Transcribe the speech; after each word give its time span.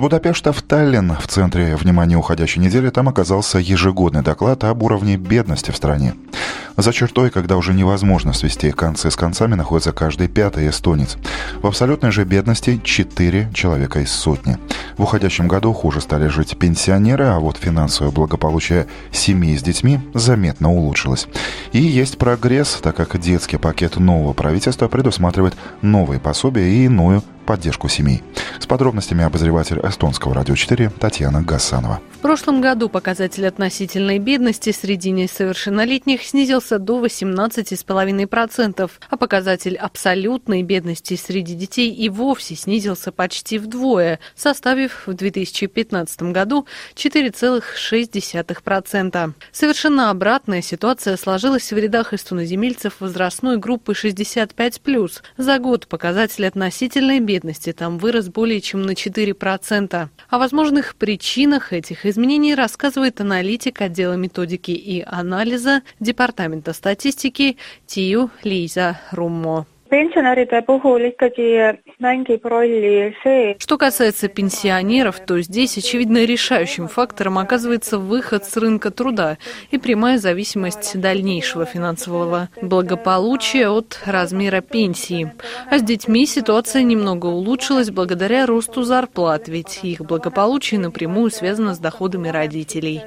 Будапешта 0.00 0.54
в 0.54 0.62
Таллин 0.62 1.12
в 1.20 1.28
центре 1.28 1.76
внимания 1.76 2.16
уходящей 2.16 2.62
недели 2.62 2.88
там 2.88 3.10
оказался 3.10 3.58
ежегодный 3.58 4.22
доклад 4.22 4.64
об 4.64 4.82
уровне 4.82 5.18
бедности 5.18 5.72
в 5.72 5.76
стране. 5.76 6.14
За 6.78 6.90
чертой, 6.94 7.28
когда 7.28 7.58
уже 7.58 7.74
невозможно 7.74 8.32
свести 8.32 8.70
концы 8.70 9.10
с 9.10 9.16
концами, 9.16 9.56
находится 9.56 9.92
каждый 9.92 10.28
пятый 10.28 10.70
эстонец. 10.70 11.18
В 11.60 11.66
абсолютной 11.66 12.12
же 12.12 12.24
бедности 12.24 12.80
4 12.82 13.50
человека 13.52 14.00
из 14.00 14.10
сотни. 14.10 14.56
В 15.00 15.04
уходящем 15.04 15.48
году 15.48 15.72
хуже 15.72 16.02
стали 16.02 16.26
жить 16.26 16.58
пенсионеры, 16.58 17.24
а 17.24 17.38
вот 17.38 17.56
финансовое 17.56 18.12
благополучие 18.12 18.86
семей 19.10 19.56
с 19.56 19.62
детьми 19.62 19.98
заметно 20.12 20.70
улучшилось. 20.70 21.26
И 21.72 21.78
есть 21.78 22.18
прогресс, 22.18 22.78
так 22.82 22.96
как 22.96 23.18
детский 23.18 23.56
пакет 23.56 23.96
нового 23.96 24.34
правительства 24.34 24.88
предусматривает 24.88 25.54
новые 25.80 26.20
пособия 26.20 26.68
и 26.68 26.84
иную 26.84 27.22
поддержку 27.46 27.88
семей. 27.88 28.22
С 28.60 28.66
подробностями 28.66 29.24
обозреватель 29.24 29.80
эстонского 29.82 30.34
радио 30.34 30.54
4 30.54 30.90
Татьяна 31.00 31.42
Гасанова. 31.42 32.00
В 32.12 32.18
прошлом 32.18 32.60
году 32.60 32.88
показатель 32.88 33.46
относительной 33.46 34.18
бедности 34.18 34.70
среди 34.70 35.10
несовершеннолетних 35.10 36.22
снизился 36.22 36.78
до 36.78 37.04
18,5%, 37.04 38.90
а 39.08 39.16
показатель 39.16 39.76
абсолютной 39.76 40.62
бедности 40.62 41.16
среди 41.16 41.54
детей 41.54 41.92
и 41.92 42.08
вовсе 42.08 42.54
снизился 42.54 43.10
почти 43.10 43.58
вдвое, 43.58 44.20
составив 44.36 44.89
в 45.06 45.14
2015 45.14 46.22
году 46.22 46.66
4,6%. 46.94 49.32
Совершенно 49.52 50.10
обратная 50.10 50.62
ситуация 50.62 51.16
сложилась 51.16 51.72
в 51.72 51.76
рядах 51.76 52.14
эстоноземельцев 52.14 53.00
возрастной 53.00 53.58
группы 53.58 53.92
65+. 53.92 55.22
За 55.36 55.58
год 55.58 55.86
показатель 55.86 56.46
относительной 56.46 57.20
бедности 57.20 57.72
там 57.72 57.98
вырос 57.98 58.28
более 58.28 58.60
чем 58.60 58.82
на 58.82 58.92
4%. 58.92 60.08
О 60.28 60.38
возможных 60.38 60.96
причинах 60.96 61.72
этих 61.72 62.06
изменений 62.06 62.54
рассказывает 62.54 63.20
аналитик 63.20 63.80
отдела 63.80 64.14
методики 64.14 64.72
и 64.72 65.02
анализа 65.06 65.82
Департамента 65.98 66.72
статистики 66.72 67.56
Тию 67.86 68.30
Лиза 68.42 69.00
Руммо 69.10 69.66
pensionäride 69.90 70.62
puhul 70.62 71.04
ikkagi 71.10 71.74
mängib 71.98 72.44
rolli 72.44 73.12
see. 73.22 73.56
Что 73.58 73.76
касается 73.76 74.28
пенсионеров, 74.28 75.20
то 75.26 75.40
здесь, 75.40 75.76
очевидно, 75.76 76.24
решающим 76.24 76.88
фактором 76.88 77.38
оказывается 77.38 77.98
выход 77.98 78.44
с 78.44 78.56
рынка 78.56 78.90
труда 78.90 79.38
и 79.70 79.78
прямая 79.78 80.18
зависимость 80.18 80.98
дальнейшего 81.00 81.64
финансового 81.66 82.48
благополучия 82.62 83.68
от 83.68 83.98
размера 84.06 84.60
пенсии. 84.60 85.32
А 85.70 85.78
с 85.78 85.82
детьми 85.82 86.26
ситуация 86.26 86.82
немного 86.82 87.26
улучшилась 87.26 87.90
благодаря 87.90 88.46
росту 88.46 88.82
зарплат, 88.82 89.48
ведь 89.48 89.80
их 89.82 90.00
благополучие 90.00 90.78
напрямую 90.80 91.30
связано 91.30 91.74
с 91.74 91.78
доходами 91.78 92.28
родителей. 92.28 93.02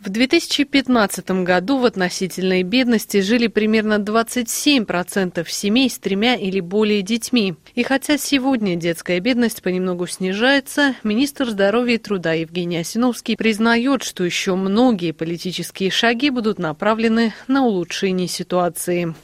В 0.00 0.08
2015 0.08 1.30
году 1.44 1.78
в 1.78 1.84
относительной 1.84 2.62
бедности 2.62 3.20
жили 3.20 3.46
примерно 3.46 3.98
27 3.98 4.69
7% 4.78 5.44
семей 5.48 5.90
с 5.90 5.98
тремя 5.98 6.36
или 6.36 6.60
более 6.60 7.02
детьми. 7.02 7.54
И 7.74 7.82
хотя 7.82 8.18
сегодня 8.18 8.76
детская 8.76 9.18
бедность 9.20 9.62
понемногу 9.62 10.06
снижается, 10.06 10.94
министр 11.02 11.50
здоровья 11.50 11.94
и 11.94 11.98
труда 11.98 12.34
Евгений 12.34 12.78
Осиновский 12.78 13.36
признает, 13.36 14.04
что 14.04 14.24
еще 14.24 14.54
многие 14.54 15.10
политические 15.12 15.90
шаги 15.90 16.30
будут 16.30 16.58
направлены 16.58 17.34
на 17.48 17.64
улучшение 17.64 18.28
ситуации. 18.28 19.14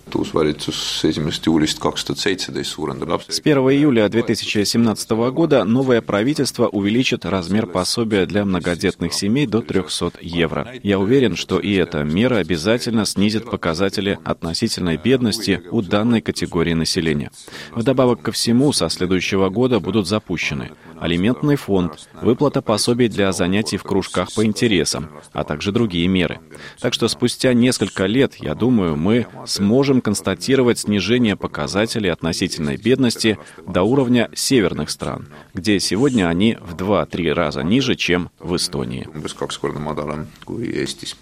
С 3.28 3.40
1 3.40 3.58
июля 3.58 4.08
2017 4.08 5.10
года 5.10 5.64
новое 5.64 6.00
правительство 6.00 6.66
увеличит 6.66 7.24
размер 7.24 7.66
пособия 7.66 8.26
для 8.26 8.44
многодетных 8.44 9.12
семей 9.12 9.46
до 9.46 9.60
300 9.60 10.14
евро. 10.20 10.72
Я 10.82 10.98
уверен, 10.98 11.36
что 11.36 11.60
и 11.60 11.74
эта 11.74 12.02
мера 12.02 12.36
обязательно 12.36 13.04
снизит 13.06 13.44
показатели 13.48 14.18
относительной 14.24 14.96
бедности 14.96 15.35
бедности 15.36 15.68
у 15.70 15.82
данной 15.82 16.20
категории 16.20 16.74
населения. 16.74 17.30
Вдобавок 17.72 18.22
ко 18.22 18.32
всему, 18.32 18.72
со 18.72 18.88
следующего 18.88 19.48
года 19.48 19.80
будут 19.80 20.06
запущены 20.06 20.70
алиментный 21.00 21.56
фонд, 21.56 22.08
выплата 22.22 22.62
пособий 22.62 23.08
для 23.08 23.32
занятий 23.32 23.76
в 23.76 23.82
кружках 23.82 24.32
по 24.34 24.44
интересам, 24.44 25.10
а 25.32 25.44
также 25.44 25.72
другие 25.72 26.08
меры. 26.08 26.40
Так 26.80 26.94
что 26.94 27.08
спустя 27.08 27.52
несколько 27.52 28.06
лет, 28.06 28.36
я 28.36 28.54
думаю, 28.54 28.96
мы 28.96 29.26
сможем 29.46 30.00
констатировать 30.00 30.78
снижение 30.78 31.36
показателей 31.36 32.10
относительной 32.10 32.76
бедности 32.76 33.38
до 33.66 33.82
уровня 33.82 34.30
северных 34.34 34.90
стран, 34.90 35.28
где 35.54 35.78
сегодня 35.80 36.28
они 36.28 36.56
в 36.60 36.74
2-3 36.74 37.32
раза 37.32 37.62
ниже, 37.62 37.94
чем 37.94 38.30
в 38.38 38.56
Эстонии. 38.56 39.08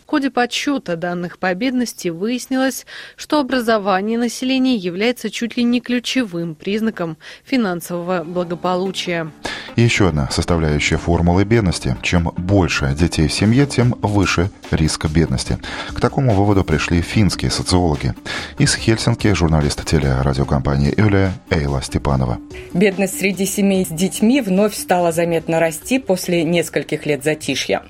В 0.04 0.06
ходе 0.06 0.30
подсчета 0.30 0.96
данных 0.96 1.38
по 1.38 1.54
бедности 1.54 2.08
выяснилось, 2.08 2.86
что 3.16 3.40
образование 3.40 4.18
населения 4.18 4.76
является 4.76 5.30
чуть 5.30 5.56
ли 5.56 5.64
не 5.64 5.80
ключевым 5.80 6.54
признаком 6.54 7.16
финансового 7.44 8.24
благополучия. 8.24 9.30
И 9.76 9.82
еще 9.82 10.08
одна 10.08 10.28
составляющая 10.30 10.96
формулы 10.96 11.44
бедности. 11.44 11.96
Чем 12.02 12.32
больше 12.36 12.94
детей 12.94 13.28
в 13.28 13.32
семье, 13.32 13.66
тем 13.66 13.94
выше 14.02 14.50
риск 14.70 15.06
бедности. 15.06 15.58
К 15.92 16.00
такому 16.00 16.34
выводу 16.34 16.64
пришли 16.64 17.00
финские 17.00 17.50
социологи. 17.50 18.14
Из 18.58 18.74
Хельсинки 18.74 19.32
журналист 19.34 19.84
телерадиокомпании 19.84 20.94
Юлия 20.96 21.32
Эйла 21.50 21.82
Степанова. 21.82 22.38
Бедность 22.72 23.18
среди 23.18 23.46
семей 23.46 23.84
с 23.84 23.88
детьми 23.88 24.40
вновь 24.40 24.76
стала 24.76 25.12
заметно 25.12 25.60
расти 25.60 25.98
после 25.98 26.44
нескольких 26.44 27.06
лет 27.06 27.24
затишья. 27.24 27.82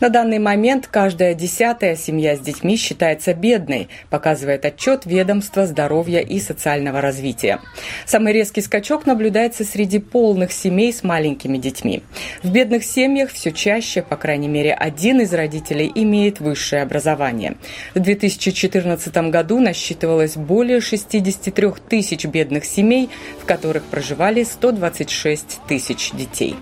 На 0.00 0.08
данный 0.08 0.38
момент 0.38 0.86
каждая 0.86 1.34
десятая 1.34 1.94
семья 1.94 2.34
с 2.34 2.40
детьми 2.40 2.76
считается 2.76 3.34
бедной, 3.34 3.88
показывает 4.08 4.64
отчет 4.64 5.04
Ведомства 5.04 5.66
здоровья 5.66 6.20
и 6.20 6.40
социального 6.40 7.02
развития. 7.02 7.60
Самый 8.06 8.32
резкий 8.32 8.62
скачок 8.62 9.04
наблюдается 9.04 9.64
среди 9.64 9.98
полных 9.98 10.52
семей 10.52 10.92
с 10.92 11.02
маленькими 11.02 11.58
детьми. 11.58 12.02
В 12.42 12.50
бедных 12.50 12.84
семьях 12.84 13.30
все 13.30 13.52
чаще, 13.52 14.00
по 14.00 14.16
крайней 14.16 14.48
мере, 14.48 14.72
один 14.72 15.20
из 15.20 15.34
родителей 15.34 15.92
имеет 15.94 16.40
высшее 16.40 16.82
образование. 16.82 17.56
В 17.94 18.00
2014 18.00 19.14
году 19.30 19.60
насчитывалось 19.60 20.36
более 20.36 20.80
63 20.80 21.68
тысяч 21.88 22.24
бедных 22.24 22.64
семей, 22.64 23.10
в 23.40 23.44
которых 23.44 23.84
проживали 23.84 24.44
126 24.44 25.58
тысяч 25.68 26.12
детей. 26.12 26.56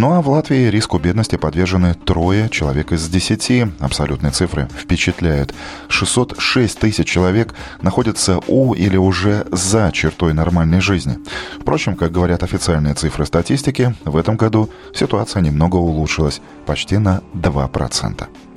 Ну 0.00 0.14
а 0.14 0.22
в 0.22 0.30
Латвии 0.30 0.70
риску 0.70 0.98
бедности 0.98 1.36
подвержены 1.36 1.92
трое 1.92 2.48
человек 2.48 2.90
из 2.90 3.06
десяти. 3.10 3.66
Абсолютные 3.80 4.30
цифры 4.30 4.66
впечатляют. 4.74 5.54
606 5.88 6.78
тысяч 6.78 7.06
человек 7.06 7.54
находятся 7.82 8.40
у 8.46 8.72
или 8.72 8.96
уже 8.96 9.46
за 9.52 9.90
чертой 9.92 10.32
нормальной 10.32 10.80
жизни. 10.80 11.18
Впрочем, 11.60 11.96
как 11.96 12.12
говорят 12.12 12.42
официальные 12.42 12.94
цифры 12.94 13.26
статистики, 13.26 13.94
в 14.06 14.16
этом 14.16 14.38
году 14.38 14.70
ситуация 14.94 15.42
немного 15.42 15.76
улучшилась, 15.76 16.40
почти 16.64 16.96
на 16.96 17.20
2%. 17.34 18.26